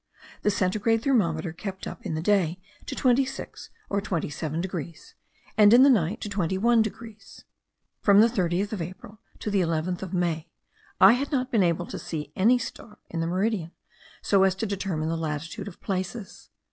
The 0.41 0.49
centigrade 0.49 1.03
thermometer 1.03 1.53
kept 1.53 1.85
up 1.85 2.03
in 2.03 2.15
the 2.15 2.23
day 2.23 2.59
to 2.87 2.95
twenty 2.95 3.23
six 3.23 3.69
or 3.87 4.01
twenty 4.01 4.31
seven 4.31 4.59
degrees; 4.59 5.13
and 5.59 5.75
in 5.75 5.83
the 5.83 5.91
night 5.91 6.19
to 6.21 6.27
twenty 6.27 6.57
one 6.57 6.81
degrees. 6.81 7.45
From 7.99 8.19
the 8.19 8.25
30th 8.27 8.71
of 8.73 8.81
April 8.81 9.21
to 9.37 9.51
the 9.51 9.61
11th 9.61 10.01
of 10.01 10.11
May, 10.11 10.49
I 10.99 11.13
had 11.13 11.31
not 11.31 11.51
been 11.51 11.61
able 11.61 11.85
to 11.85 11.99
see 11.99 12.31
any 12.35 12.57
star 12.57 12.97
in 13.11 13.19
the 13.19 13.27
meridian 13.27 13.73
so 14.23 14.41
as 14.41 14.55
to 14.55 14.65
determine 14.65 15.07
the 15.09 15.15
latitude 15.15 15.67
of 15.67 15.79
places. 15.81 16.49